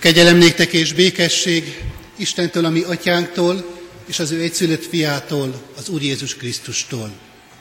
[0.00, 1.82] Kegyelem néktek és békesség
[2.16, 7.12] Istentől, a mi atyánktól, és az ő egyszülött fiától, az Úr Jézus Krisztustól.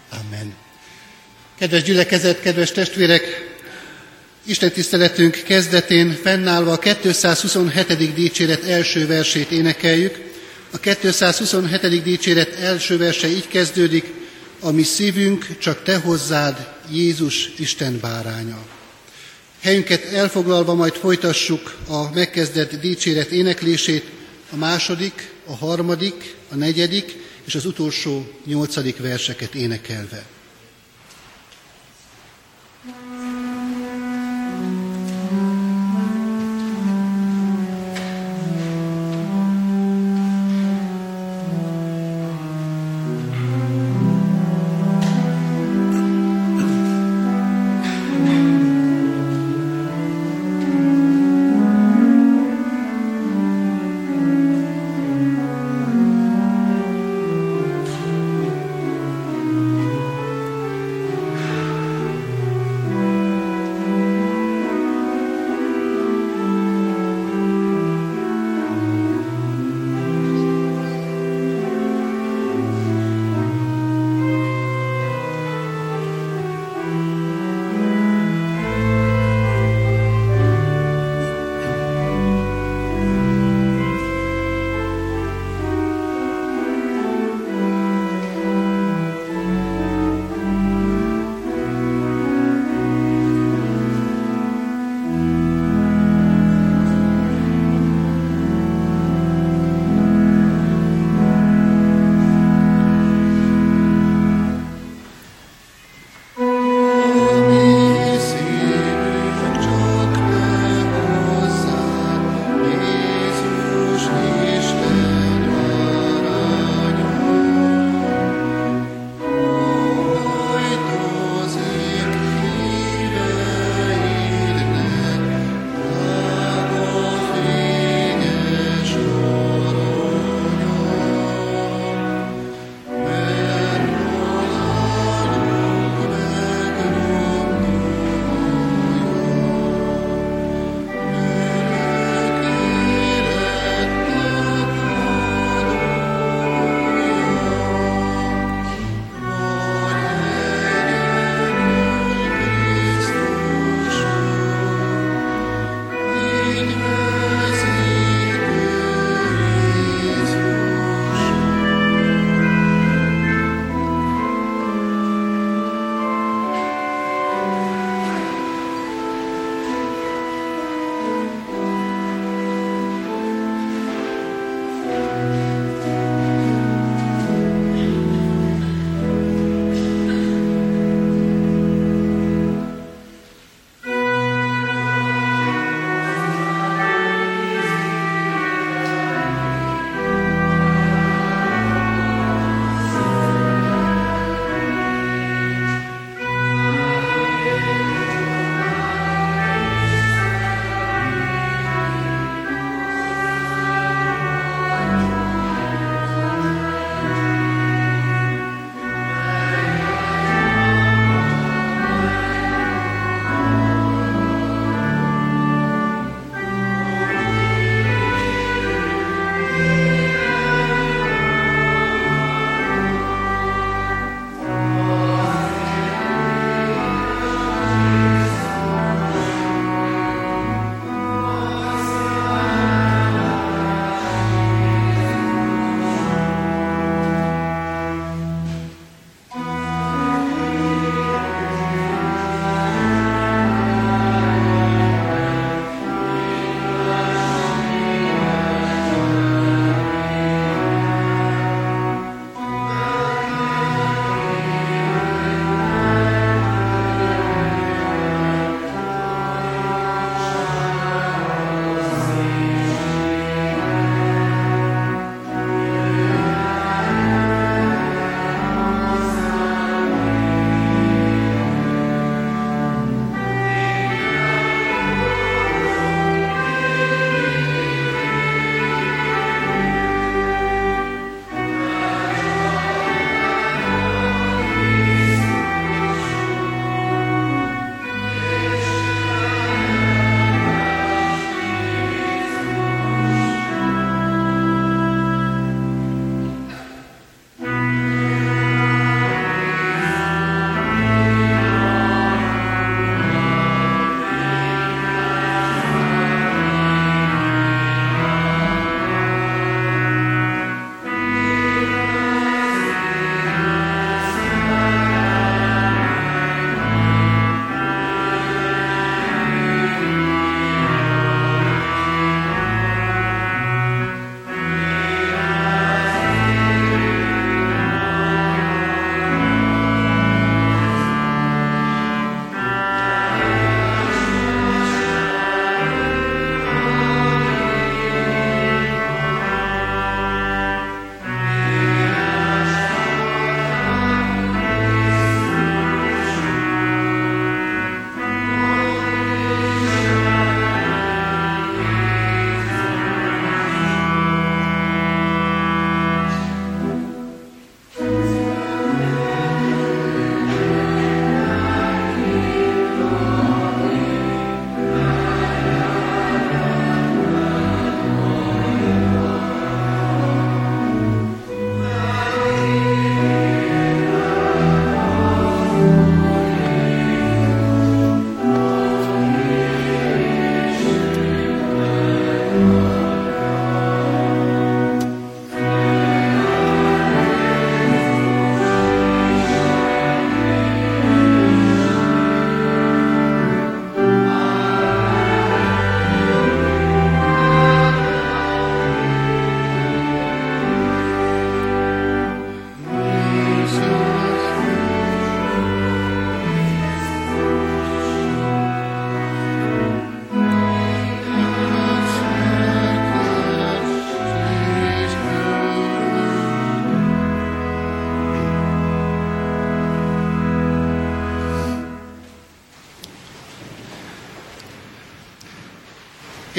[0.09, 0.53] Amen.
[1.57, 3.53] Kedves gyülekezet, kedves testvérek,
[4.45, 8.13] Isten tiszteletünk kezdetén fennállva a 227.
[8.13, 10.19] dicséret első versét énekeljük.
[10.71, 12.03] A 227.
[12.03, 14.05] dicséret első verse így kezdődik,
[14.59, 18.78] a mi szívünk csak te hozzád, Jézus Isten báránya.
[19.59, 24.05] Helyünket elfoglalva majd folytassuk a megkezdett dicséret éneklését,
[24.51, 30.25] a második, a harmadik, a negyedik és az utolsó nyolcadik verseket énekelve.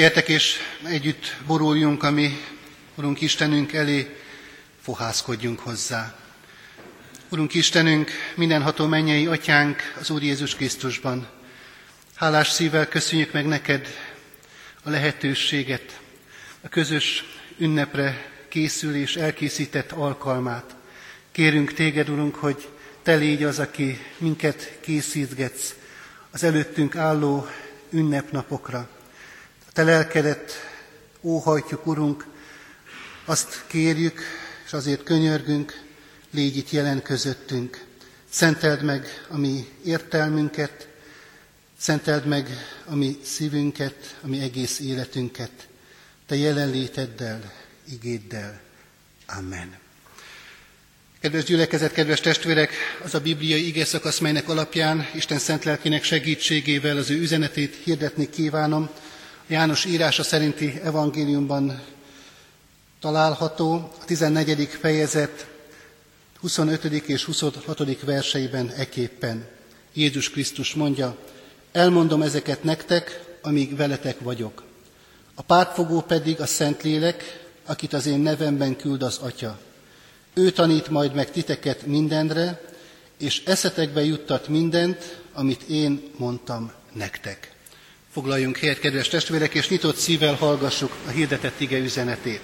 [0.01, 2.37] Értek és együtt boruljunk, ami
[2.95, 4.15] Urunk Istenünk elé,
[4.81, 6.15] fohászkodjunk hozzá.
[7.29, 11.27] Urunk Istenünk, mindenható mennyei atyánk az Úr Jézus Krisztusban.
[12.15, 13.87] Hálás szívvel köszönjük meg neked
[14.83, 15.99] a lehetőséget,
[16.61, 17.23] a közös
[17.57, 20.75] ünnepre készülés elkészített alkalmát.
[21.31, 22.69] Kérünk téged, Urunk, hogy
[23.03, 25.75] te légy az, aki minket készítgetsz
[26.31, 27.47] az előttünk álló
[27.89, 28.89] ünnepnapokra.
[29.73, 30.51] Te lelkedet
[31.21, 32.25] óhajtjuk, Urunk,
[33.25, 34.21] azt kérjük,
[34.65, 35.81] és azért könyörgünk,
[36.31, 37.85] légy itt jelen közöttünk.
[38.29, 40.87] Szenteld meg a mi értelmünket,
[41.79, 42.49] szenteld meg
[42.85, 45.51] a mi szívünket, a mi egész életünket.
[46.25, 47.53] Te jelenléteddel,
[47.91, 48.61] igéddel.
[49.25, 49.77] Amen.
[51.19, 52.73] Kedves gyülekezet, kedves testvérek,
[53.03, 58.29] az a bibliai ige szakasz, melynek alapján Isten szent lelkének segítségével az ő üzenetét hirdetni
[58.29, 58.89] kívánom.
[59.51, 61.81] János írása szerinti evangéliumban
[62.99, 64.67] található, a 14.
[64.67, 65.47] fejezet
[66.39, 66.83] 25.
[66.83, 68.01] és 26.
[68.01, 69.47] verseiben eképpen.
[69.93, 71.17] Jézus Krisztus mondja,
[71.71, 74.63] elmondom ezeket nektek, amíg veletek vagyok.
[75.35, 79.59] A pártfogó pedig a Szentlélek, akit az én nevemben küld az Atya.
[80.33, 82.61] Ő tanít majd meg titeket mindenre,
[83.17, 87.59] és eszetekbe juttat mindent, amit én mondtam nektek.
[88.13, 92.41] Foglaljunk helyet, kedves testvérek, és nyitott szívvel hallgassuk a hirdetett ige üzenetét.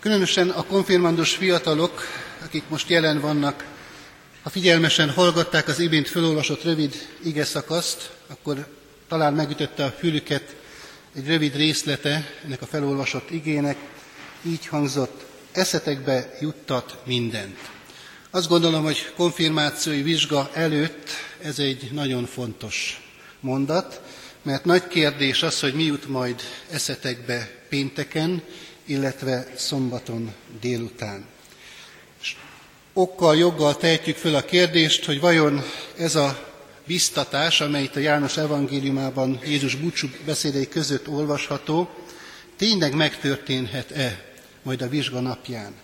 [0.00, 2.02] Különösen a konfirmandos fiatalok,
[2.44, 3.64] akik most jelen vannak,
[4.42, 8.66] ha figyelmesen hallgatták az imént felolvasott rövid ige szakaszt, akkor
[9.08, 10.54] talán megütötte a fülüket
[11.14, 13.76] egy rövid részlete ennek a felolvasott igének,
[14.42, 17.58] így hangzott, eszetekbe juttat mindent.
[18.34, 21.08] Azt gondolom, hogy konfirmációi vizsga előtt
[21.42, 23.02] ez egy nagyon fontos
[23.40, 24.00] mondat,
[24.42, 28.42] mert nagy kérdés az, hogy mi jut majd eszetekbe pénteken,
[28.84, 31.26] illetve szombaton délután.
[32.22, 32.36] És
[32.92, 35.62] okkal, joggal tehetjük föl a kérdést, hogy vajon
[35.96, 36.52] ez a
[36.86, 41.88] biztatás, amely itt a János evangéliumában Jézus búcsú beszédei között olvasható,
[42.56, 45.83] tényleg megtörténhet-e majd a vizsga napján.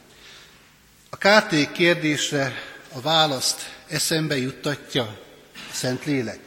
[1.12, 2.54] A kárték kérdésre
[2.92, 5.02] a választ eszembe juttatja
[5.54, 6.38] a Szentlélek.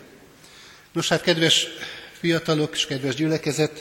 [0.91, 1.67] Nos hát, kedves
[2.19, 3.77] fiatalok és kedves gyülekezet,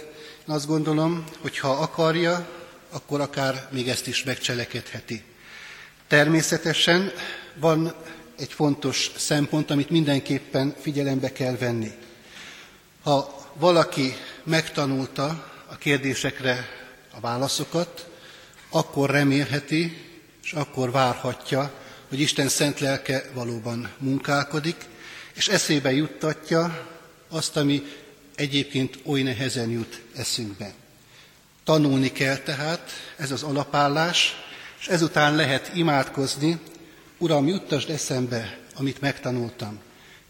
[0.49, 2.49] én azt gondolom, hogy ha akarja,
[2.91, 5.25] akkor akár még ezt is megcselekedheti.
[6.09, 7.12] Természetesen
[7.55, 7.95] van
[8.39, 11.93] egy fontos szempont, amit mindenképpen figyelembe kell venni.
[13.03, 16.69] Ha valaki megtanulta a kérdésekre
[17.17, 18.11] a válaszokat,
[18.71, 20.12] akkor remélheti,
[20.43, 21.73] és akkor várhatja,
[22.09, 24.77] hogy Isten szent lelke valóban munkálkodik,
[25.33, 26.89] és eszébe juttatja
[27.29, 27.83] azt, ami
[28.35, 30.75] egyébként oly nehezen jut eszünkbe.
[31.65, 34.35] Tanulni kell tehát, ez az alapállás,
[34.81, 36.59] és ezután lehet imádkozni,
[37.19, 39.81] Uram, juttasd eszembe, amit megtanultam.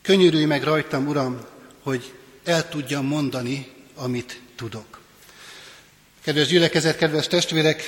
[0.02, 1.40] Könyörülj meg rajtam, Uram,
[1.82, 2.12] hogy
[2.44, 5.00] el tudjam mondani, amit tudok.
[6.24, 7.82] Kedves gyülekezet, kedves testvérek,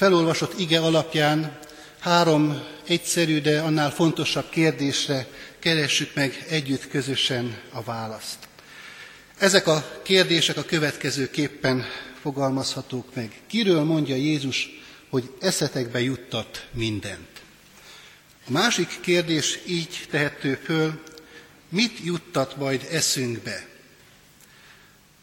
[0.00, 1.58] felolvasott ige alapján
[1.98, 5.26] három egyszerű, de annál fontosabb kérdésre
[5.58, 8.38] keressük meg együtt közösen a választ.
[9.38, 11.84] Ezek a kérdések a következőképpen
[12.20, 13.40] fogalmazhatók meg.
[13.46, 14.68] Kiről mondja Jézus,
[15.10, 17.40] hogy eszetekbe juttat mindent?
[18.46, 21.02] A másik kérdés így tehető föl,
[21.68, 23.66] mit juttat majd eszünkbe?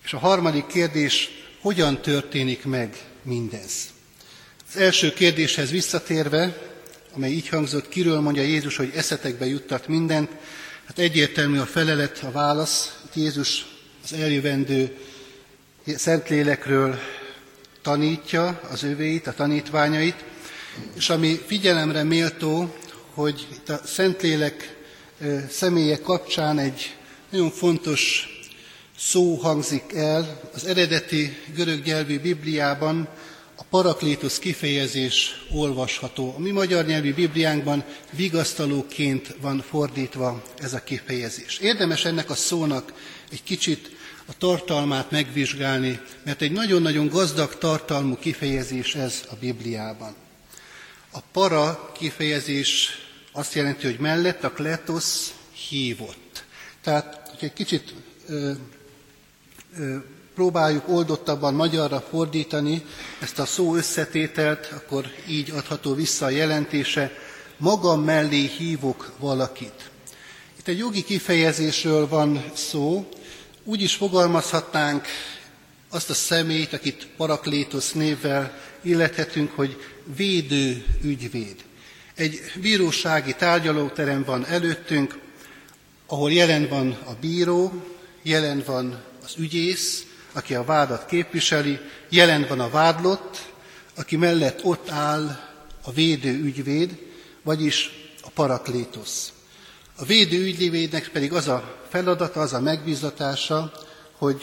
[0.04, 1.30] És a harmadik kérdés,
[1.62, 3.96] hogyan történik meg mindez?
[4.70, 6.58] Az első kérdéshez visszatérve,
[7.16, 10.30] amely így hangzott, kiről mondja Jézus, hogy eszetekbe juttat mindent,
[10.86, 13.00] hát egyértelmű a felelet, a válasz.
[13.06, 13.66] Itt Jézus
[14.04, 14.98] az eljövendő
[15.86, 17.00] Szentlélekről
[17.82, 20.24] tanítja az övéit, a tanítványait,
[20.96, 22.76] és ami figyelemre méltó,
[23.14, 24.76] hogy itt a Szentlélek
[25.50, 26.96] személye kapcsán egy
[27.30, 28.28] nagyon fontos
[28.98, 30.40] szó hangzik el.
[30.54, 33.10] Az eredeti görög nyelvű Bibliában
[33.60, 36.34] a paraklétusz kifejezés olvasható.
[36.38, 41.58] A mi magyar nyelvű Bibliánkban vigasztalóként van fordítva ez a kifejezés.
[41.58, 42.94] Érdemes ennek a szónak
[43.32, 43.90] egy kicsit
[44.26, 50.16] a tartalmát megvizsgálni, mert egy nagyon-nagyon gazdag tartalmú kifejezés ez a Bibliában.
[51.12, 52.90] A para kifejezés
[53.32, 55.34] azt jelenti, hogy mellett a kletosz
[55.70, 56.46] hívott.
[56.82, 57.94] Tehát, hogy egy kicsit
[58.28, 58.52] ö,
[59.78, 59.98] ö,
[60.38, 62.86] próbáljuk oldottabban magyarra fordítani
[63.20, 67.12] ezt a szó összetételt, akkor így adható vissza a jelentése,
[67.58, 69.90] magam mellé hívok valakit.
[70.60, 73.10] Itt egy jogi kifejezésről van szó,
[73.64, 75.06] Úgy is fogalmazhatnánk
[75.90, 79.78] azt a személyt, akit Paraklétosz névvel illethetünk, hogy
[80.16, 81.56] védő ügyvéd.
[82.16, 85.20] Egy bírósági tárgyalóterem van előttünk,
[86.08, 87.84] ahol jelen van a bíró,
[88.22, 90.06] jelen van az ügyész,
[90.38, 91.80] aki a vádat képviseli,
[92.10, 93.54] jelen van a vádlott,
[93.96, 95.40] aki mellett ott áll
[95.84, 97.00] a védő ügyvéd,
[97.44, 97.92] vagyis
[98.22, 99.32] a paraklétosz.
[99.96, 103.72] A védő ügyvédnek pedig az a feladata, az a megbízatása,
[104.12, 104.42] hogy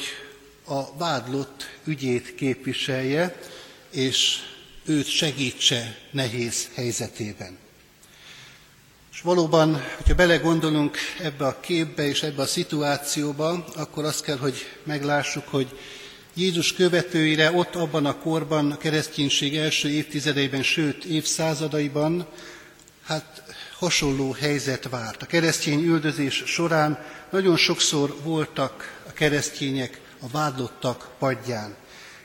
[0.66, 3.38] a vádlott ügyét képviselje,
[3.90, 4.38] és
[4.84, 7.63] őt segítse nehéz helyzetében.
[9.24, 15.48] Valóban, hogyha belegondolunk ebbe a képbe és ebbe a szituációba, akkor azt kell, hogy meglássuk,
[15.48, 15.78] hogy
[16.34, 22.26] Jézus követőire ott abban a korban, a kereszténység első évtizedeiben, sőt évszázadaiban,
[23.04, 23.42] hát
[23.78, 25.22] hasonló helyzet várt.
[25.22, 31.74] A keresztény üldözés során nagyon sokszor voltak a keresztények a vádlottak padján,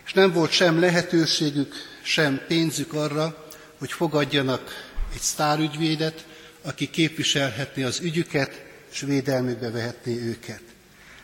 [0.06, 3.46] és nem volt sem lehetőségük, sem pénzük arra,
[3.78, 6.28] hogy fogadjanak egy sztárügyvédet,
[6.62, 10.62] aki képviselhetné az ügyüket, és védelmükbe vehetné őket.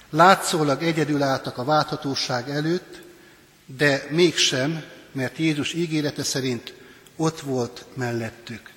[0.09, 3.01] Látszólag egyedül álltak a válthatóság előtt,
[3.65, 6.73] de mégsem, mert Jézus ígérete szerint
[7.15, 8.69] ott volt mellettük.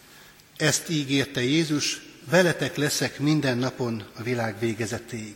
[0.56, 2.00] Ezt ígérte Jézus,
[2.30, 5.34] veletek leszek minden napon a világ végezetéig.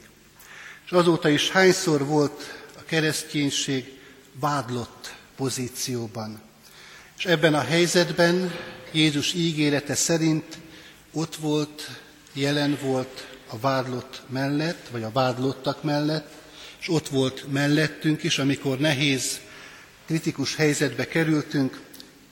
[0.84, 3.98] És azóta is hányszor volt a kereszténység
[4.32, 6.40] vádlott pozícióban.
[7.18, 8.52] És ebben a helyzetben
[8.92, 10.58] Jézus ígérete szerint
[11.12, 11.90] ott volt,
[12.32, 16.30] jelen volt a vádlott mellett, vagy a vádlottak mellett,
[16.80, 19.40] és ott volt mellettünk is, amikor nehéz,
[20.06, 21.80] kritikus helyzetbe kerültünk,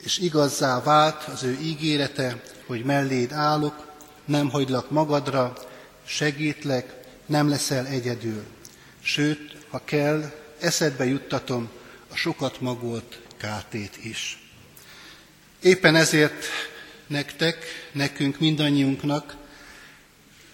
[0.03, 3.91] és igazzá vált az ő ígérete, hogy melléd állok,
[4.25, 5.57] nem hagylak magadra,
[6.05, 6.93] segítlek,
[7.25, 8.43] nem leszel egyedül.
[8.99, 11.69] Sőt, ha kell, eszedbe juttatom
[12.11, 14.49] a sokat magolt kátét is.
[15.61, 16.45] Éppen ezért
[17.11, 19.35] nektek, nekünk, mindannyiunknak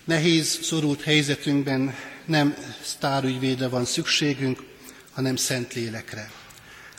[0.03, 1.95] nehéz, szorult helyzetünkben
[2.25, 4.63] nem sztárügyvédre van szükségünk,
[5.11, 6.31] hanem Szentlélekre.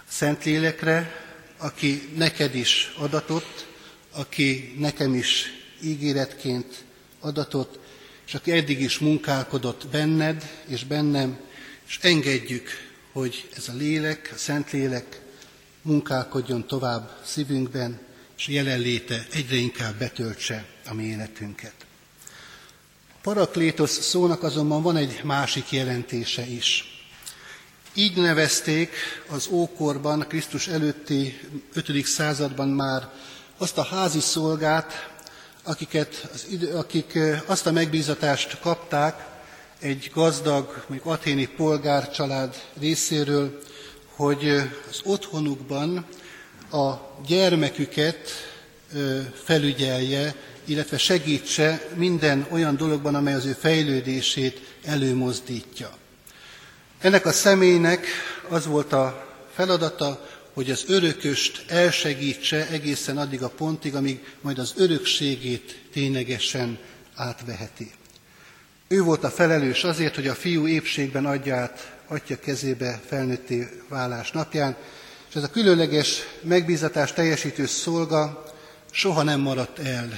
[0.08, 3.66] Szentlélekre, aki neked is adatott,
[4.10, 6.84] aki nekem is ígéretként
[7.20, 7.78] adatott,
[8.26, 11.38] és aki eddig is munkálkodott benned és bennem,
[11.86, 12.68] és engedjük,
[13.12, 15.20] hogy ez a lélek, a Szentlélek
[15.82, 18.06] munkálkodjon tovább szívünkben,
[18.38, 21.74] és jelenléte egyre inkább betöltse a mi életünket.
[23.12, 26.84] A paraklétosz szónak azonban van egy másik jelentése is.
[27.94, 28.94] Így nevezték
[29.28, 31.40] az ókorban, Krisztus előtti
[31.72, 32.06] 5.
[32.06, 33.08] században már
[33.56, 35.10] azt a házi szolgát,
[35.62, 39.26] akiket, az idő, akik azt a megbízatást kapták
[39.78, 43.62] egy gazdag, mondjuk athéni polgárcsalád részéről,
[44.16, 44.48] hogy
[44.90, 46.06] az otthonukban
[46.70, 48.30] a gyermeküket
[49.44, 50.34] felügyelje,
[50.64, 55.90] illetve segítse minden olyan dologban, amely az ő fejlődését előmozdítja.
[57.00, 58.06] Ennek a személynek
[58.48, 64.72] az volt a feladata, hogy az örököst elsegítse egészen addig a pontig, amíg majd az
[64.76, 66.78] örökségét ténylegesen
[67.14, 67.90] átveheti.
[68.88, 74.30] Ő volt a felelős azért, hogy a fiú épségben adja át atya kezébe felnőtté válás
[74.30, 74.76] napján,
[75.28, 78.44] és ez a különleges megbízatás teljesítő szolga
[78.90, 80.08] soha nem maradt el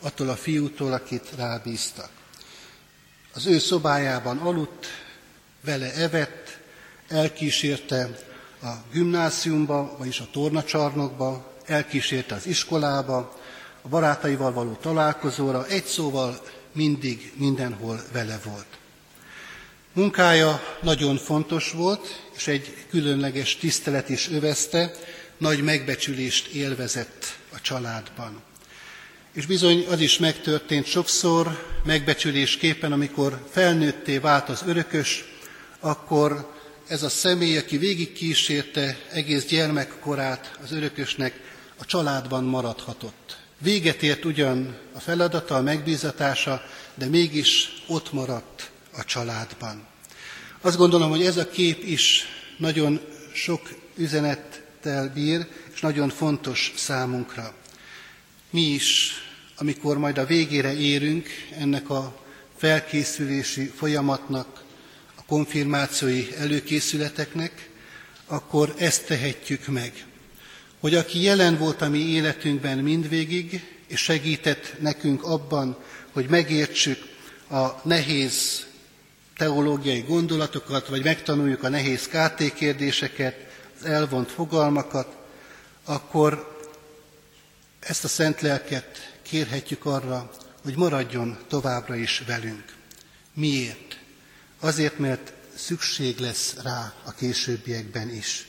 [0.00, 2.08] attól a fiútól, akit rábíztak.
[3.34, 4.86] Az ő szobájában aludt,
[5.64, 6.58] vele evett,
[7.08, 8.18] elkísérte
[8.62, 13.40] a gimnáziumba, vagyis a tornacsarnokba, elkísérte az iskolába,
[13.82, 16.40] a barátaival való találkozóra, egy szóval
[16.72, 18.66] mindig mindenhol vele volt.
[19.96, 24.92] Munkája nagyon fontos volt, és egy különleges tisztelet is övezte,
[25.38, 28.42] nagy megbecsülést élvezett a családban.
[29.32, 35.24] És bizony az is megtörtént sokszor, megbecsülésképpen, amikor felnőtté vált az örökös,
[35.80, 36.52] akkor
[36.88, 41.40] ez a személy, aki végig kísérte egész gyermekkorát az örökösnek,
[41.78, 43.36] a családban maradhatott.
[43.58, 46.62] Véget ért ugyan a feladata, a megbízatása,
[46.94, 49.86] de mégis ott maradt a családban.
[50.60, 52.24] Azt gondolom, hogy ez a kép is
[52.58, 53.00] nagyon
[53.32, 53.60] sok
[53.96, 57.54] üzenettel bír, és nagyon fontos számunkra.
[58.50, 59.12] Mi is,
[59.56, 62.22] amikor majd a végére érünk ennek a
[62.56, 64.64] felkészülési folyamatnak,
[65.14, 67.70] a konfirmációi előkészületeknek,
[68.26, 70.06] akkor ezt tehetjük meg.
[70.80, 75.76] Hogy aki jelen volt a mi életünkben mindvégig, és segített nekünk abban,
[76.12, 76.98] hogy megértsük
[77.50, 78.66] a nehéz
[79.36, 83.36] teológiai gondolatokat, vagy megtanuljuk a nehéz KT kérdéseket,
[83.80, 85.16] az elvont fogalmakat,
[85.84, 86.58] akkor
[87.80, 90.30] ezt a szent lelket kérhetjük arra,
[90.62, 92.64] hogy maradjon továbbra is velünk.
[93.32, 93.98] Miért?
[94.60, 98.46] Azért, mert szükség lesz rá a későbbiekben is.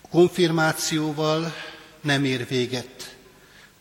[0.00, 1.54] A konfirmációval
[2.00, 3.16] nem ér véget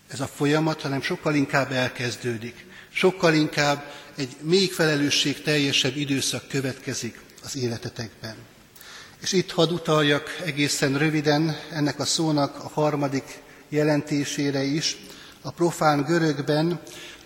[0.07, 2.65] ez a folyamat, hanem sokkal inkább elkezdődik.
[2.93, 8.35] Sokkal inkább egy még felelősség teljesebb időszak következik az életetekben.
[9.21, 14.97] És itt hadd utaljak egészen röviden ennek a szónak a harmadik jelentésére is.
[15.41, 16.79] A profán görögben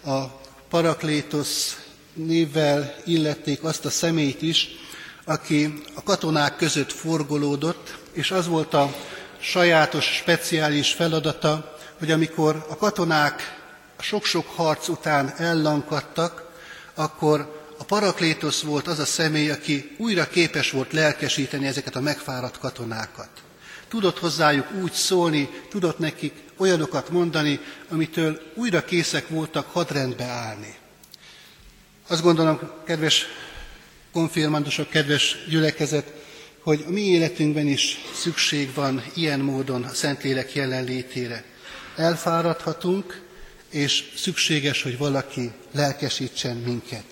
[0.06, 0.24] a
[0.70, 1.78] paraklétosz
[2.14, 4.68] névvel illették azt a személyt is,
[5.26, 8.96] aki a katonák között forgolódott, és az volt a
[9.40, 13.62] sajátos, speciális feladata, hogy amikor a katonák
[14.00, 16.52] sok-sok harc után ellankadtak,
[16.96, 22.58] akkor a paraklétosz volt az a személy, aki újra képes volt lelkesíteni ezeket a megfáradt
[22.58, 23.30] katonákat.
[23.88, 30.76] Tudott hozzájuk úgy szólni, tudott nekik olyanokat mondani, amitől újra készek voltak hadrendbe állni.
[32.08, 33.26] Azt gondolom, kedves
[34.12, 36.14] konfirmandusok, kedves gyülekezet,
[36.60, 41.44] hogy a mi életünkben is szükség van ilyen módon a Szentlélek jelenlétére.
[41.96, 43.22] Elfáradhatunk,
[43.74, 47.04] és szükséges, hogy valaki lelkesítsen minket.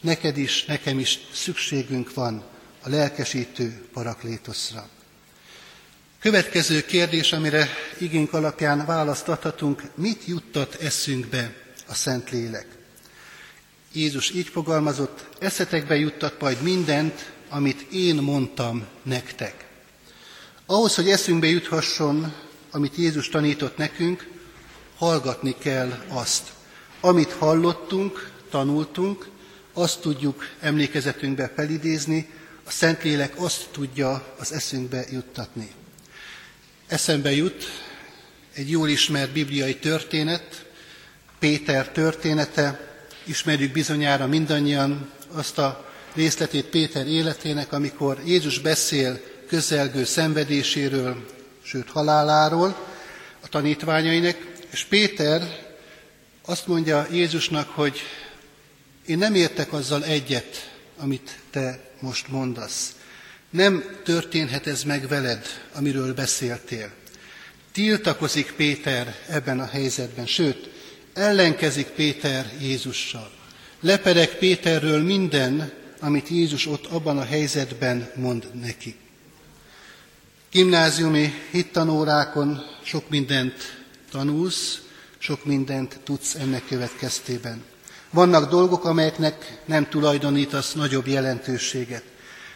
[0.00, 2.44] Neked is, nekem is szükségünk van
[2.82, 4.88] a lelkesítő paraklétoszra.
[6.20, 11.54] Következő kérdés, amire igénk alapján választathatunk, mit juttat eszünkbe
[11.88, 12.66] a Szentlélek?
[13.92, 19.66] Jézus így fogalmazott, eszetekbe juttat majd mindent, amit én mondtam nektek.
[20.66, 22.34] Ahhoz, hogy eszünkbe juthasson,
[22.70, 24.28] amit Jézus tanított nekünk,
[25.00, 26.52] hallgatni kell azt.
[27.00, 29.28] Amit hallottunk, tanultunk,
[29.72, 32.28] azt tudjuk emlékezetünkbe felidézni,
[32.64, 35.70] a Szentlélek azt tudja az eszünkbe juttatni.
[36.86, 37.64] Eszembe jut
[38.54, 40.66] egy jól ismert bibliai történet,
[41.38, 42.80] Péter története,
[43.24, 51.26] ismerjük bizonyára mindannyian azt a részletét Péter életének, amikor Jézus beszél közelgő szenvedéséről,
[51.62, 52.88] sőt haláláról
[53.40, 55.68] a tanítványainak, és Péter
[56.44, 58.00] azt mondja Jézusnak, hogy
[59.06, 62.94] én nem értek azzal egyet, amit te most mondasz.
[63.50, 66.90] Nem történhet ez meg veled, amiről beszéltél.
[67.72, 70.70] Tiltakozik Péter ebben a helyzetben, sőt,
[71.14, 73.30] ellenkezik Péter Jézussal.
[73.80, 78.96] Leperek Péterről minden, amit Jézus ott abban a helyzetben mond neki.
[80.50, 83.79] Gimnáziumi hittanórákon sok mindent
[84.10, 84.80] tanulsz,
[85.18, 87.64] sok mindent tudsz ennek következtében.
[88.10, 92.02] Vannak dolgok, amelyeknek nem tulajdonítasz nagyobb jelentőséget.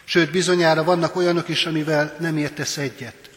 [0.03, 3.29] Sőt, bizonyára vannak olyanok is, amivel nem értesz egyet.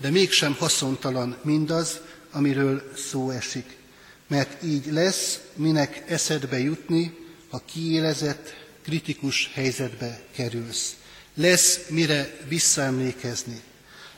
[0.00, 3.76] De mégsem haszontalan mindaz, amiről szó esik.
[4.28, 7.16] Mert így lesz, minek eszedbe jutni,
[7.50, 10.94] ha kiélezett, kritikus helyzetbe kerülsz.
[11.34, 13.60] Lesz mire visszaemlékezni.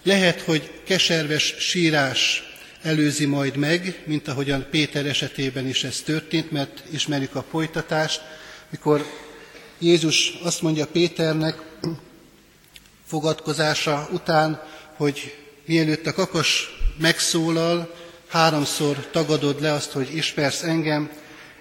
[0.02, 2.47] Lehet, hogy keserves sírás
[2.82, 8.20] előzi majd meg, mint ahogyan Péter esetében is ez történt, mert ismerjük a folytatást,
[8.70, 9.06] mikor
[9.78, 11.62] Jézus azt mondja Péternek
[13.06, 14.62] fogadkozása után,
[14.96, 17.94] hogy mielőtt a kakas megszólal,
[18.28, 21.10] háromszor tagadod le azt, hogy ismersz engem,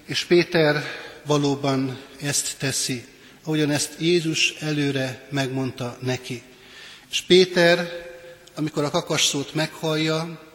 [0.06, 0.84] és Péter
[1.26, 3.04] valóban ezt teszi,
[3.44, 6.42] ahogyan ezt Jézus előre megmondta neki.
[7.10, 8.06] És Péter,
[8.54, 10.47] amikor a kakas szót meghallja,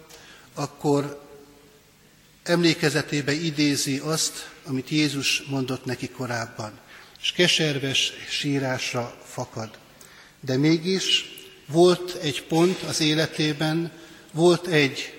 [0.53, 1.21] akkor
[2.43, 6.79] emlékezetébe idézi azt, amit Jézus mondott neki korábban,
[7.21, 9.69] és keserves sírásra fakad.
[10.39, 11.25] De mégis
[11.67, 13.91] volt egy pont az életében,
[14.31, 15.13] volt egy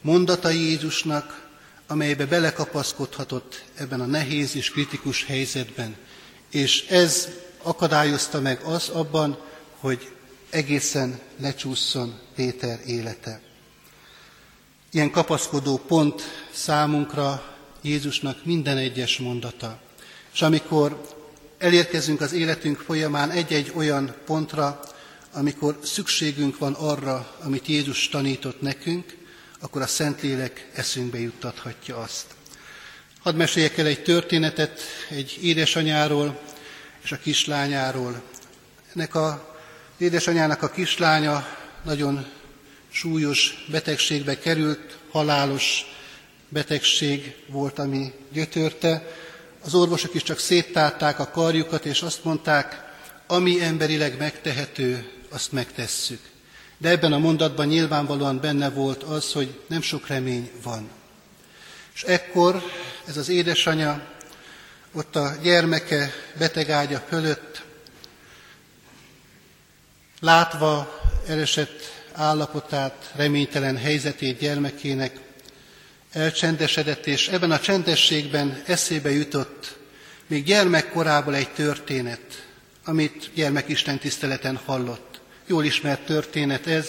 [0.00, 1.48] mondata Jézusnak,
[1.86, 5.96] amelybe belekapaszkodhatott ebben a nehéz és kritikus helyzetben.
[6.50, 7.28] És ez
[7.62, 9.38] akadályozta meg az abban,
[9.78, 10.12] hogy
[10.50, 13.40] egészen lecsúszson Péter élete.
[14.92, 16.22] Ilyen kapaszkodó pont
[16.52, 19.80] számunkra Jézusnak minden egyes mondata.
[20.32, 21.00] És amikor
[21.58, 24.80] elérkezünk az életünk folyamán egy-egy olyan pontra,
[25.32, 29.16] amikor szükségünk van arra, amit Jézus tanított nekünk,
[29.60, 32.26] akkor a Szentlélek eszünkbe juttathatja azt.
[33.22, 36.40] Hadd meséljek el egy történetet egy édesanyáról
[37.02, 38.22] és a kislányáról.
[38.94, 39.56] Ennek a
[39.98, 41.46] édesanyának a kislánya
[41.84, 42.26] nagyon
[42.90, 45.84] súlyos betegségbe került, halálos
[46.48, 49.14] betegség volt, ami gyötörte.
[49.64, 52.82] az orvosok is csak széttárták a karjukat, és azt mondták,
[53.26, 56.20] ami emberileg megtehető, azt megtesszük.
[56.78, 60.88] De ebben a mondatban nyilvánvalóan benne volt az, hogy nem sok remény van.
[61.94, 62.62] És ekkor
[63.06, 64.06] ez az édesanya
[64.92, 67.62] ott a gyermeke betegágya fölött,
[70.20, 75.18] látva elesett állapotát, reménytelen helyzetét gyermekének,
[76.12, 79.76] elcsendesedett, és ebben a csendességben eszébe jutott
[80.26, 82.46] még gyermekkorából egy történet,
[82.84, 85.20] amit gyermekisten tiszteleten hallott.
[85.46, 86.88] Jól ismert történet ez,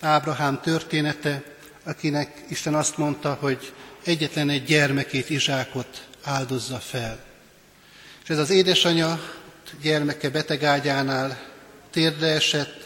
[0.00, 1.42] Ábrahám története,
[1.84, 3.72] akinek Isten azt mondta, hogy
[4.04, 7.24] egyetlen egy gyermekét, Izsákot áldozza fel.
[8.22, 9.20] És ez az édesanya
[9.82, 11.38] gyermeke betegágyánál
[11.90, 12.81] térdre esett,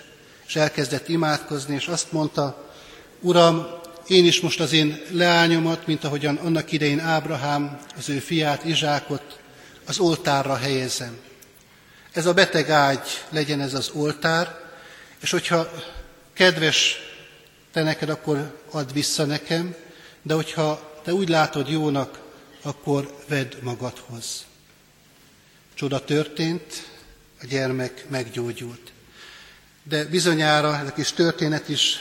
[0.46, 2.64] és elkezdett imádkozni, és azt mondta,
[3.20, 3.66] Uram,
[4.06, 9.38] én is most az én leányomat, mint ahogyan annak idején Ábrahám az ő fiát, Izsákot
[9.87, 11.18] az oltárra helyezem.
[12.12, 14.59] Ez a beteg ágy legyen ez az oltár,
[15.20, 15.70] és hogyha
[16.32, 16.96] kedves
[17.72, 19.74] te neked, akkor add vissza nekem,
[20.22, 22.20] de hogyha te úgy látod jónak,
[22.62, 24.44] akkor vedd magadhoz.
[25.74, 26.88] Csoda történt,
[27.40, 28.92] a gyermek meggyógyult.
[29.88, 31.99] De bizonyára ez a kis történet is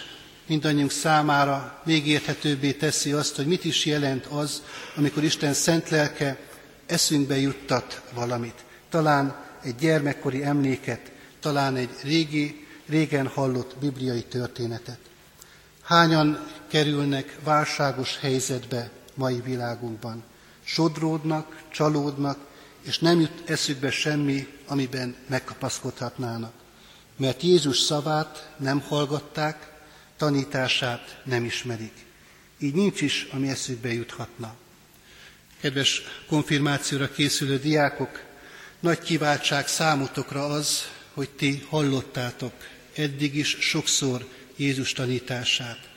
[0.47, 4.61] mindannyiunk számára még érthetőbbé teszi azt, hogy mit is jelent az,
[4.95, 6.37] amikor Isten szent lelke
[6.85, 8.63] eszünkbe juttat valamit.
[8.89, 14.99] Talán egy gyermekkori emléket, talán egy régi, régen hallott bibliai történetet.
[15.81, 20.23] Hányan kerülnek válságos helyzetbe mai világunkban?
[20.63, 22.37] Sodródnak, csalódnak,
[22.81, 26.64] és nem jut eszükbe semmi, amiben megkapaszkodhatnának.
[27.17, 29.73] Mert Jézus szavát nem hallgatták,
[30.17, 31.93] tanítását nem ismerik.
[32.59, 34.55] Így nincs is, ami eszükbe juthatna.
[35.61, 38.23] Kedves konfirmációra készülő diákok,
[38.79, 42.53] nagy kiváltság számotokra az, hogy ti hallottátok
[42.95, 45.89] eddig is sokszor Jézus tanítását.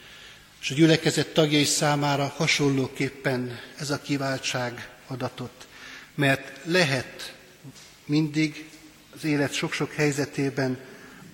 [0.61, 5.67] És a gyülekezet tagjai számára hasonlóképpen ez a kiváltság adatot.
[6.15, 7.35] Mert lehet
[8.05, 8.69] mindig
[9.15, 10.79] az élet sok-sok helyzetében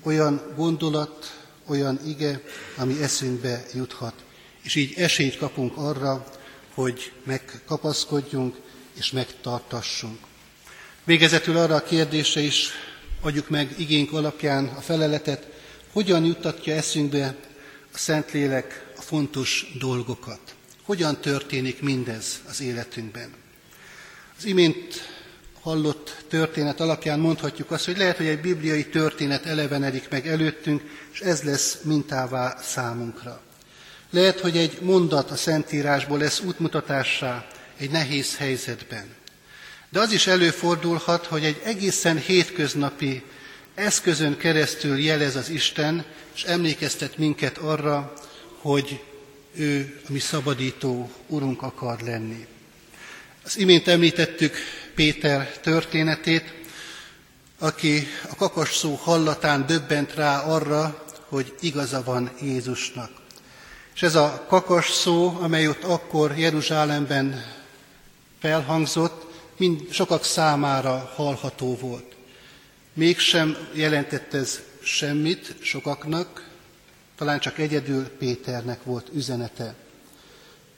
[0.05, 2.41] olyan gondolat, olyan ige,
[2.77, 4.15] ami eszünkbe juthat.
[4.63, 6.27] És így esélyt kapunk arra,
[6.75, 8.57] hogy megkapaszkodjunk
[8.95, 10.19] és megtartassunk.
[11.05, 12.71] Végezetül arra a kérdése is
[13.21, 15.47] adjuk meg igénk alapján a feleletet,
[15.93, 17.37] hogyan juttatja eszünkbe
[17.93, 20.41] a Szentlélek a fontos dolgokat.
[20.83, 23.35] Hogyan történik mindez az életünkben.
[24.39, 25.09] Az imént
[25.65, 31.21] hallott történet alapján mondhatjuk azt, hogy lehet, hogy egy bibliai történet elevenedik meg előttünk, és
[31.21, 33.41] ez lesz mintává számunkra.
[34.11, 37.47] Lehet, hogy egy mondat a Szentírásból lesz útmutatássá
[37.77, 39.05] egy nehéz helyzetben.
[39.89, 43.23] De az is előfordulhat, hogy egy egészen hétköznapi
[43.75, 48.13] eszközön keresztül jelez az Isten, és emlékeztet minket arra,
[48.61, 49.03] hogy
[49.55, 52.47] ő a mi szabadító urunk akar lenni.
[53.45, 54.57] Az imént említettük
[54.95, 56.55] Péter történetét,
[57.59, 63.11] aki a kakas szó hallatán döbbent rá arra, hogy igaza van Jézusnak.
[63.95, 67.45] És ez a kakas szó, amely ott akkor Jeruzsálemben
[68.41, 69.27] felhangzott,
[69.57, 72.15] mind sokak számára hallható volt.
[72.93, 76.49] Mégsem jelentett ez semmit sokaknak,
[77.17, 79.75] talán csak egyedül Péternek volt üzenete.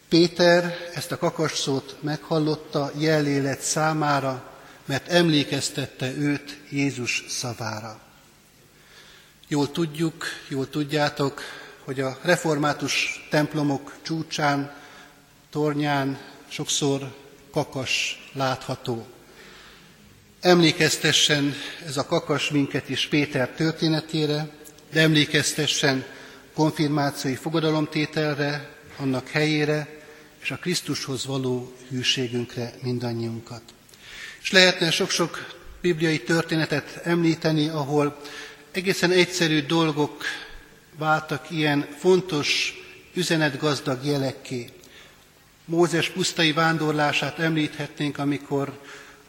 [0.08, 4.50] Péter ezt a kakasszót meghallotta jellélet számára,
[4.84, 8.00] mert emlékeztette őt Jézus szavára.
[9.48, 11.40] Jól tudjuk, jól tudjátok,
[11.84, 14.74] hogy a református templomok csúcsán,
[15.50, 17.14] tornyán sokszor
[17.52, 19.06] kakas látható.
[20.40, 21.54] Emlékeztessen
[21.86, 24.48] ez a kakas minket is Péter történetére,
[24.92, 26.04] de emlékeztessen
[26.54, 29.95] konfirmációi fogadalomtételre, annak helyére,
[30.46, 33.62] és a Krisztushoz való hűségünkre mindannyiunkat.
[34.42, 38.20] És lehetne sok-sok bibliai történetet említeni, ahol
[38.70, 40.24] egészen egyszerű dolgok
[40.98, 42.74] váltak ilyen fontos,
[43.14, 44.68] üzenetgazdag jelekké.
[45.64, 48.80] Mózes pusztai vándorlását említhetnénk, amikor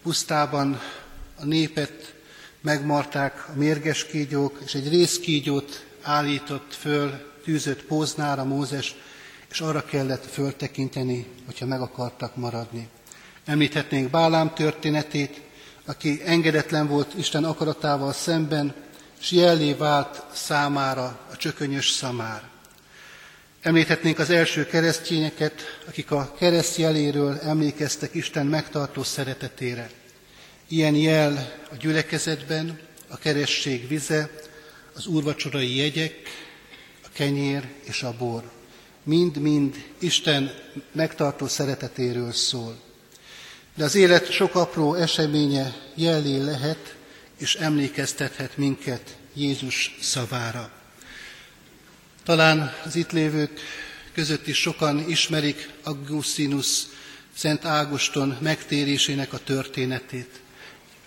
[0.02, 0.82] pusztában
[1.36, 2.14] a népet
[2.62, 8.96] megmarták a mérges kígyók, és egy részkígyót állított föl, tűzött póznára Mózes,
[9.52, 12.88] és arra kellett föltekinteni, hogyha meg akartak maradni.
[13.46, 15.42] Említhetnénk Bálám történetét,
[15.86, 18.74] aki engedetlen volt Isten akaratával szemben,
[19.20, 22.42] és jellé vált számára a csökönyös szamár.
[23.62, 29.90] Említhetnénk az első keresztényeket, akik a kereszt jeléről emlékeztek Isten megtartó szeretetére.
[30.68, 34.30] Ilyen jel a gyülekezetben, a keresség vize,
[34.94, 36.14] az úrvacsorai jegyek,
[37.04, 38.44] a kenyér és a bor.
[39.08, 40.54] Mind-mind Isten
[40.92, 42.78] megtartó szeretetéről szól.
[43.76, 46.96] De az élet sok apró eseménye jellé lehet,
[47.38, 50.72] és emlékeztethet minket Jézus szavára.
[52.24, 53.60] Talán az itt lévők
[54.14, 56.84] között is sokan ismerik Augustinus
[57.36, 60.40] Szent Ágoston megtérésének a történetét.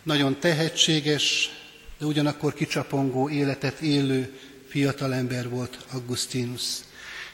[0.03, 1.51] Nagyon tehetséges,
[1.99, 6.63] de ugyanakkor kicsapongó életet élő fiatalember volt Augustinus.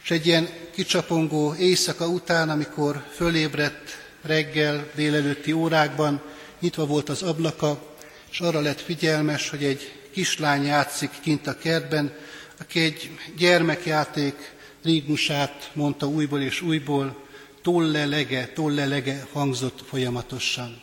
[0.07, 6.23] És egy ilyen kicsapongó éjszaka után, amikor fölébredt reggel, délelőtti órákban,
[6.61, 7.97] nyitva volt az ablaka,
[8.31, 12.13] és arra lett figyelmes, hogy egy kislány játszik kint a kertben,
[12.61, 17.27] aki egy gyermekjáték rígmusát mondta újból és újból,
[17.63, 20.81] tolle-lege, tolle-lege hangzott folyamatosan.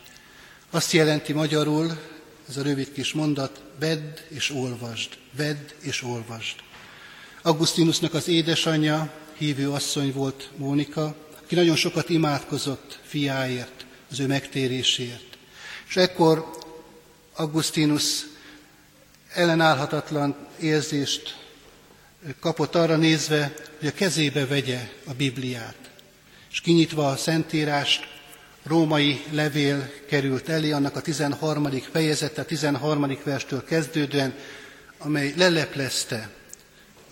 [0.69, 1.99] Azt jelenti magyarul,
[2.49, 6.55] ez a rövid kis mondat, vedd és olvasd, vedd és olvasd.
[7.45, 15.37] Augustinusnak az édesanyja, hívő asszony volt Mónika, aki nagyon sokat imádkozott fiáért, az ő megtérésért.
[15.87, 16.57] És ekkor
[17.35, 18.25] Augustinus
[19.33, 21.37] ellenállhatatlan érzést
[22.39, 25.77] kapott arra nézve, hogy a kezébe vegye a Bibliát.
[26.51, 28.07] És kinyitva a Szentírást,
[28.63, 31.69] római levél került elé, annak a 13.
[31.91, 33.17] fejezete, a 13.
[33.23, 34.33] verstől kezdődően,
[34.97, 36.29] amely leleplezte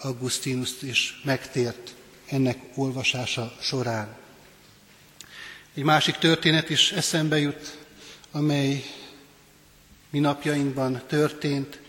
[0.02, 1.94] Augustinust és megtért
[2.30, 4.16] ennek olvasása során.
[5.74, 7.78] Egy másik történet is eszembe jut,
[8.32, 8.84] amely
[10.10, 11.80] mi napjainkban történt.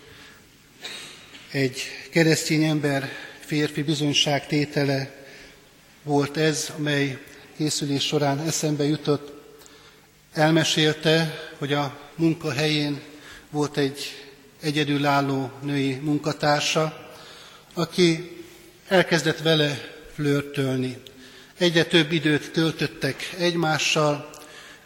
[1.50, 3.08] Egy keresztény ember
[3.40, 5.26] férfi bizonyságtétele
[6.02, 7.18] volt ez, amely
[7.56, 9.32] készülés során eszembe jutott.
[10.32, 13.00] Elmesélte, hogy a munkahelyén
[13.50, 14.26] volt egy
[14.60, 17.11] egyedülálló női munkatársa,
[17.74, 18.36] aki
[18.88, 19.80] elkezdett vele
[20.14, 20.96] flörtölni.
[21.58, 24.30] Egyre több időt töltöttek egymással,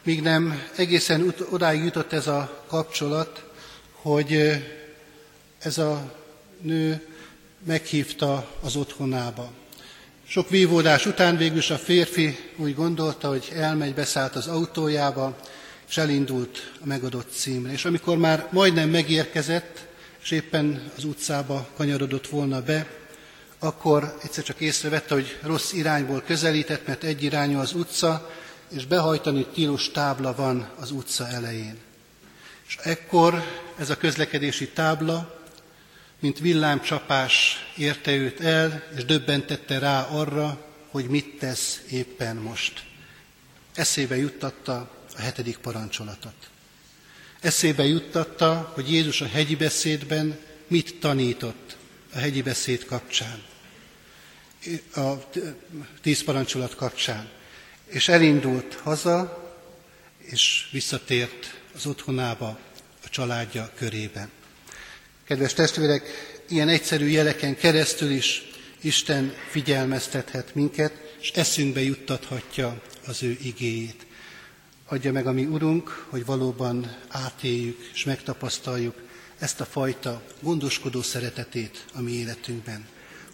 [0.02, 3.44] míg nem egészen odáig jutott ez a kapcsolat,
[3.92, 4.62] hogy
[5.58, 6.14] ez a
[6.60, 7.06] nő
[7.64, 9.50] meghívta az otthonába.
[10.28, 15.36] Sok vívódás után végül a férfi úgy gondolta, hogy elmegy, beszállt az autójába,
[15.88, 17.72] és elindult a megadott címre.
[17.72, 19.86] És amikor már majdnem megérkezett,
[20.26, 22.86] és éppen az utcába kanyarodott volna be,
[23.58, 28.30] akkor egyszer csak észrevette, hogy rossz irányból közelített, mert egy irányú az utca,
[28.68, 31.78] és behajtani tilos tábla van az utca elején.
[32.66, 33.42] És ekkor
[33.78, 35.44] ez a közlekedési tábla,
[36.18, 42.84] mint villámcsapás érte őt el, és döbbentette rá arra, hogy mit tesz éppen most.
[43.74, 46.34] Eszébe juttatta a hetedik parancsolatot.
[47.46, 51.76] Eszébe juttatta, hogy Jézus a hegyi beszédben mit tanított
[52.12, 53.42] a hegyi beszéd kapcsán,
[54.94, 55.12] a
[56.02, 57.28] tíz parancsolat kapcsán.
[57.86, 59.44] És elindult haza,
[60.18, 62.58] és visszatért az otthonába,
[63.04, 64.30] a családja körében.
[65.24, 66.02] Kedves testvérek,
[66.48, 68.42] ilyen egyszerű jeleken keresztül is
[68.80, 74.05] Isten figyelmeztethet minket, és eszünkbe juttathatja az ő igéjét.
[74.88, 78.94] Adja meg a mi Urunk, hogy valóban átéljük és megtapasztaljuk
[79.38, 82.86] ezt a fajta gondoskodó szeretetét a mi életünkben.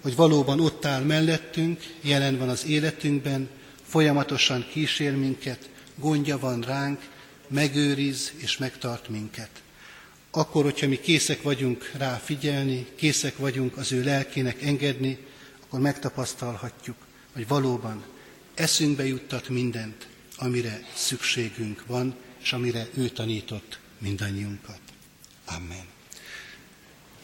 [0.02, 3.48] Hogy valóban ott áll mellettünk, jelen van az életünkben,
[3.86, 7.00] folyamatosan kísér minket, gondja van ránk,
[7.48, 9.50] megőriz és megtart minket.
[10.30, 15.18] Akkor, hogyha mi készek vagyunk rá figyelni, készek vagyunk az ő lelkének engedni,
[15.66, 16.96] akkor megtapasztalhatjuk,
[17.32, 18.04] hogy valóban
[18.54, 24.80] eszünkbe juttat mindent, amire szükségünk van, és amire ő tanított mindannyiunkat.
[25.46, 25.84] Amen.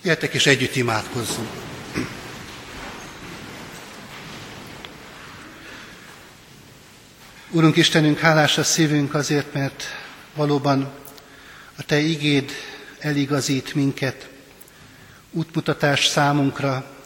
[0.02, 1.48] Gyertek és együtt imádkozzunk.
[7.50, 9.84] Urunk Istenünk, hálás a szívünk azért, mert
[10.34, 10.92] valóban
[11.76, 12.50] a Te igéd
[12.98, 14.28] eligazít minket,
[15.30, 16.96] útmutatás számunkra,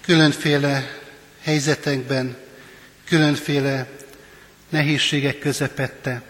[0.00, 0.98] különféle
[1.40, 2.36] helyzetekben,
[3.04, 3.97] különféle
[4.68, 6.22] nehézségek közepette.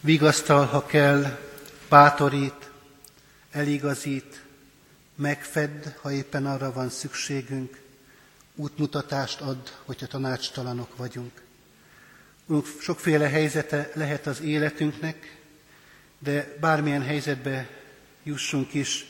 [0.00, 1.38] Vigasztal, ha kell,
[1.88, 2.70] bátorít,
[3.50, 4.42] eligazít,
[5.14, 7.80] megfedd, ha éppen arra van szükségünk,
[8.54, 11.42] útmutatást ad, hogyha tanácstalanok vagyunk.
[12.80, 15.36] Sokféle helyzete lehet az életünknek,
[16.18, 17.68] de bármilyen helyzetbe
[18.22, 19.06] jussunk is,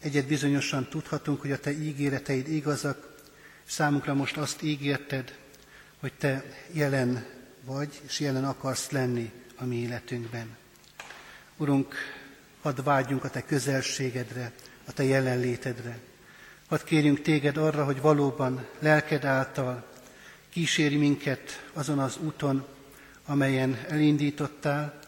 [0.00, 3.16] egyet bizonyosan tudhatunk, hogy a Te ígéreteid igazak,
[3.64, 5.34] Számunkra most azt ígérted,
[6.00, 7.37] hogy Te jelen
[7.68, 10.56] vagy, és jelen akarsz lenni a mi életünkben.
[11.56, 11.94] Urunk,
[12.62, 14.52] hadd vágyjunk a Te közelségedre,
[14.86, 15.98] a Te jelenlétedre.
[16.68, 19.86] Hadd kérjünk Téged arra, hogy valóban lelked által
[20.48, 22.66] kíséri minket azon az úton,
[23.26, 24.98] amelyen elindítottál,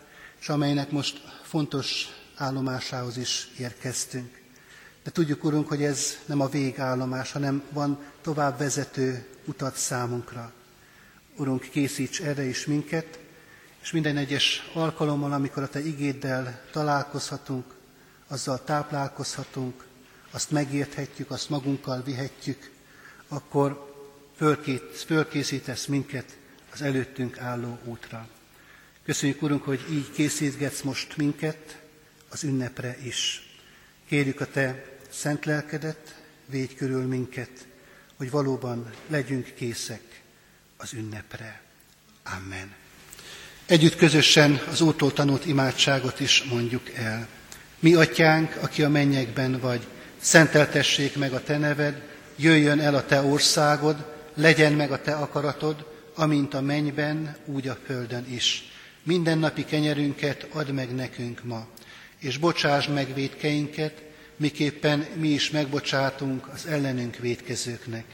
[0.40, 4.40] és amelynek most fontos állomásához is érkeztünk.
[5.02, 10.52] De tudjuk, Urunk, hogy ez nem a végállomás, hanem van tovább vezető utat számunkra.
[11.36, 13.18] Urunk, készíts erre is minket,
[13.82, 17.64] és minden egyes alkalommal, amikor a Te igéddel találkozhatunk,
[18.28, 19.84] azzal táplálkozhatunk,
[20.30, 22.70] azt megérthetjük, azt magunkkal vihetjük,
[23.28, 23.94] akkor
[24.92, 26.36] fölkészítesz minket
[26.72, 28.28] az előttünk álló útra.
[29.04, 31.80] Köszönjük, Urunk, hogy így készítgetsz most minket
[32.28, 33.48] az ünnepre is.
[34.08, 37.66] Kérjük a Te szent lelkedet, védj körül minket,
[38.16, 40.22] hogy valóban legyünk készek
[40.82, 41.60] az ünnepre.
[42.22, 42.74] Amen.
[43.66, 47.28] Együtt közösen az Úrtól tanult imádságot is mondjuk el.
[47.78, 49.86] Mi, Atyánk, aki a mennyekben vagy,
[50.20, 52.02] szenteltessék meg a Te neved,
[52.36, 53.96] jöjjön el a Te országod,
[54.34, 58.72] legyen meg a Te akaratod, amint a mennyben, úgy a földön is.
[59.02, 61.66] Mindennapi kenyerünket add meg nekünk ma,
[62.18, 64.02] és bocsáss meg védkeinket,
[64.36, 68.04] miképpen mi is megbocsátunk az ellenünk védkezőknek.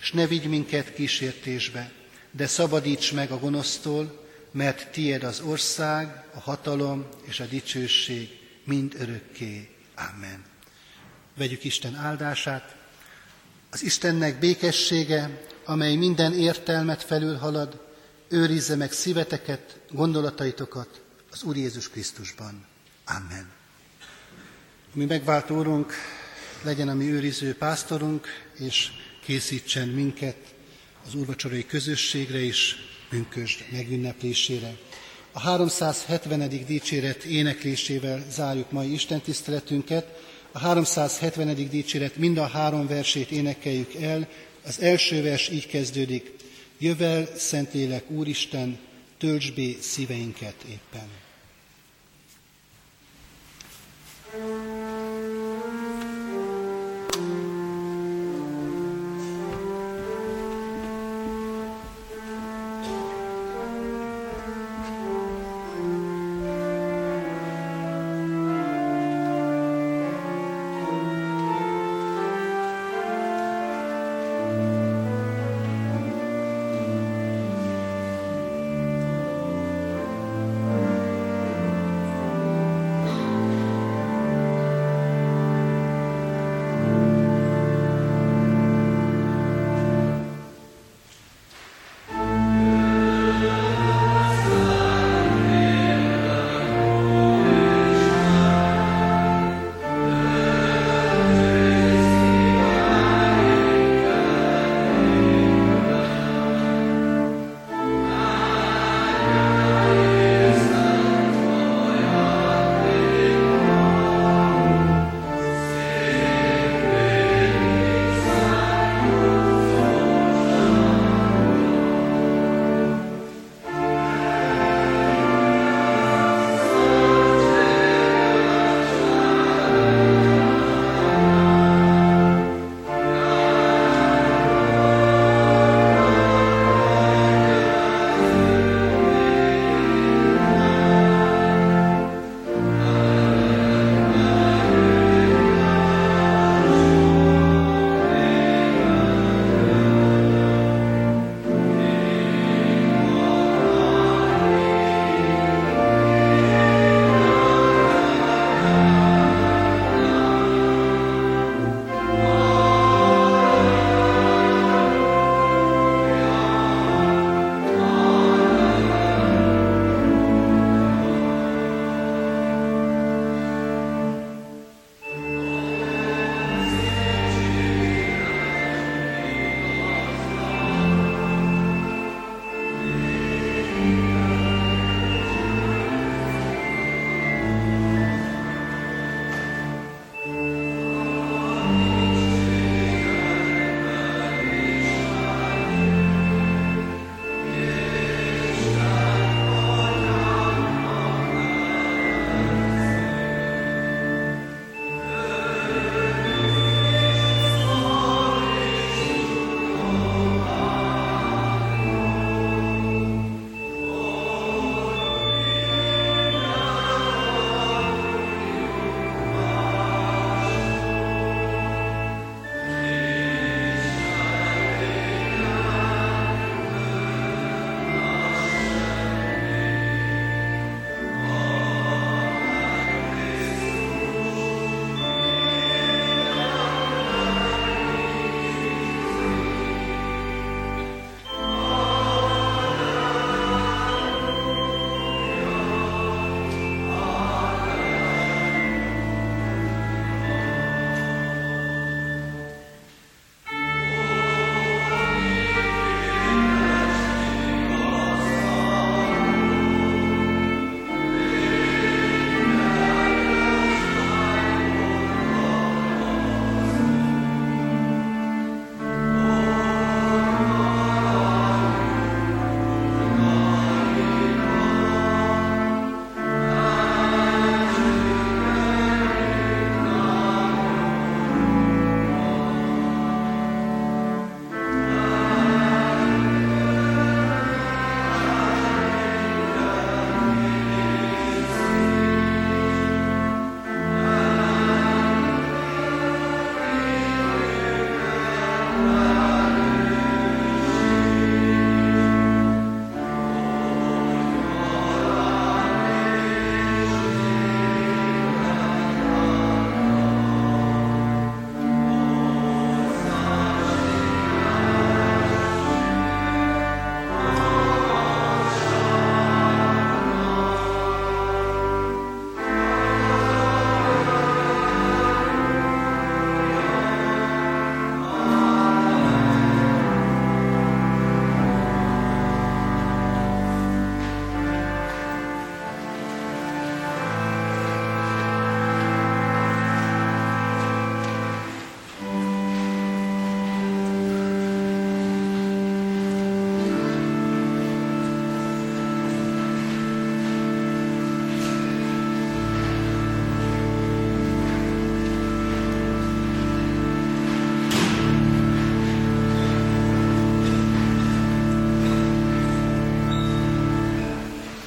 [0.00, 1.90] És ne vigy minket kísértésbe,
[2.30, 8.94] de szabadíts meg a gonosztól, mert tied az ország, a hatalom és a dicsőség mind
[8.98, 9.68] örökké.
[9.96, 10.44] Amen.
[11.36, 12.76] Vegyük Isten áldását.
[13.70, 17.88] Az Istennek békessége, amely minden értelmet felülhalad,
[18.28, 22.66] őrizze meg szíveteket, gondolataitokat az Úr Jézus Krisztusban.
[23.04, 23.50] Amen.
[24.92, 25.92] Mi megváltó Úrunk,
[26.62, 28.26] legyen a mi őriző pásztorunk,
[28.58, 28.90] és
[29.24, 30.36] készítsen minket
[31.06, 32.76] az úrvacsorai közösségre is,
[33.08, 34.76] pünkösd megünneplésére.
[35.32, 36.48] A 370.
[36.66, 40.06] dicséret éneklésével zárjuk mai Isten tiszteletünket.
[40.52, 41.68] A 370.
[41.68, 44.28] dicséret mind a három versét énekeljük el.
[44.66, 46.32] Az első vers így kezdődik.
[46.78, 48.78] Jövel, Szentlélek Úristen,
[49.18, 51.08] töltsd bé szíveinket éppen.
[54.32, 54.89] thank you